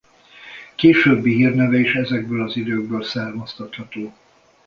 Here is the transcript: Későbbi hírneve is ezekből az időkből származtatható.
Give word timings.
Későbbi 0.75 1.33
hírneve 1.33 1.77
is 1.77 1.93
ezekből 1.95 2.41
az 2.43 2.55
időkből 2.55 3.03
származtatható. 3.03 4.13